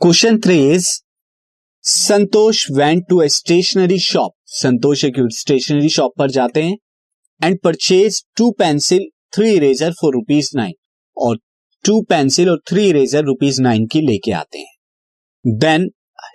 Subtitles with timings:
[0.00, 0.88] Question three is
[1.84, 6.76] Santosh went to a stationery shop Santosh एक stationery shop पर जाते हैं
[7.42, 10.72] and purchase two pencil three eraser for rupees nine
[11.16, 11.38] और
[11.84, 15.90] two pencil और three eraser rupees nine की लेके आते हैं। Then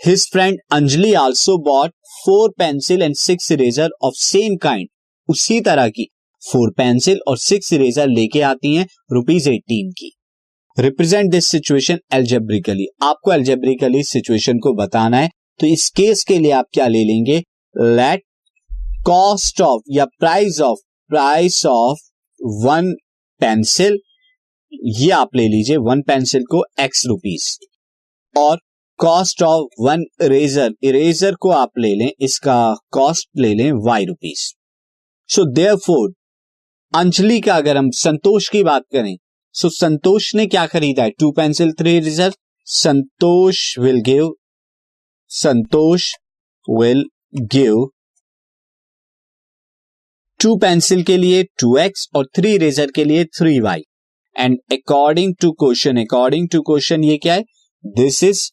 [0.06, 1.92] his friend Anjali also bought
[2.26, 4.88] four pencil and six eraser of same kind
[5.30, 6.10] उसी तरह की
[6.42, 10.12] फोर पेंसिल और सिक्स इरेजर लेके आती हैं रुपीज़ एटीन की।
[10.80, 16.52] रिप्रेजेंट दिस सिचुएशन एल्जेब्रिकली आपको एल्जेब्रिकली सिचुएशन को बताना है तो इस केस के लिए
[16.52, 17.44] आप क्या ले लेंगे?
[17.78, 18.22] लेट
[19.06, 22.00] कॉस्ट ऑफ़ या price of price of
[22.42, 22.94] one
[23.40, 24.00] pencil
[24.86, 27.60] ये आप ले लीजिए वन पेंसिल को एक्स रुपीस
[28.38, 28.60] और
[28.98, 34.54] cost of one eraser eraser को आप ले लें, इसका कॉस्ट ले लें Y rupees
[35.28, 36.14] so therefore
[36.96, 39.18] Anjali का अगर हम संतोष की बात करें
[39.56, 42.34] सो so संतोष ने क्या खरीदा है two pencil three eraser
[42.68, 44.34] Santosh will give
[45.32, 46.12] Santosh
[46.68, 47.04] will
[47.52, 47.86] give
[50.40, 53.84] two pencil के लिए टू एक्स और थ्री इरेजर के लिए three Y
[54.36, 57.44] and according to question according to question ये क्या है?
[57.86, 58.50] This is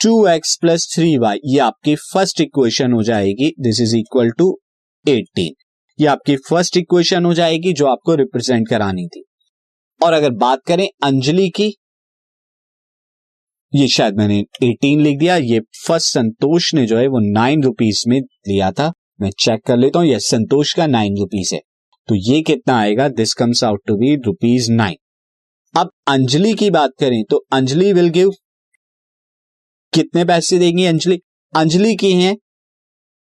[0.00, 3.54] two X plus three Y ये आपकी फ़र्स्ट इक्वेशन हो जाएगी.
[3.60, 4.56] This is equal to
[5.04, 5.54] eighteen
[5.98, 9.24] ये आपकी फ़र्स्ट इक्वेशन हो जाएगी जो आपको रिप्रेजेंट करानी थी.
[10.02, 11.72] और अगर बात करें अंजलि की,
[13.72, 18.04] ये शायद मैंने 18 लिख दिया, ये फ़र्स्ट संतोष ने जो है वो नाइन रुपीज़
[18.08, 21.60] में लिया था। मैं चेक कर लेता हूँ ये संतोष का नाइन रुपीज़ है।
[22.08, 23.08] तो ये कितना आएगा?
[23.08, 24.96] This comes out to be rupees nine
[25.74, 28.30] अब अंजलि की बात करें तो अंजलि विल गिव
[29.92, 31.20] कितने पैसे देंगी अंजलि?
[31.56, 32.36] अंजलि की हैं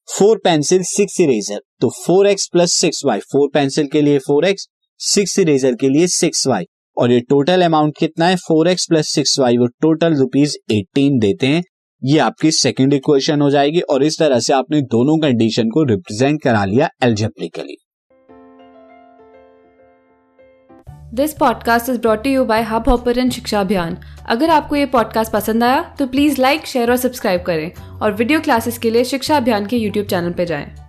[0.07, 4.45] फोर पेंसिल सिक्स इरेजर तो four X plus six Y four pencil के लिए फोर
[4.45, 4.67] एक्स
[5.01, 6.65] सिक्स इरेजर के लिए सिक्स वाई।
[6.97, 8.35] और ये टोटल अमाउंट कितना है?
[8.35, 11.63] Four X plus six Y वो टोटल रुपीज़ एटीन देते हैं।
[12.03, 16.41] ये आपकी सेकेंड इक्वेशन हो जाएगी और इस तरह से आपने दोनों कंडीशन को रिप्रेजेंट
[16.41, 17.77] करा लिया algebraically
[21.13, 23.97] this podcast is brought you by Hubhopper शिक्षा अभियान
[24.29, 27.71] अगर आपको ये पॉडकास्ट पसंद आया तो प्लीज़ लाइक शेयर और सब्सक्राइब करें।
[28.01, 30.88] और वीडियो क्लासेस के लिए शिक्षा अभियान के यूट्यूब चैनल पर जाएँ।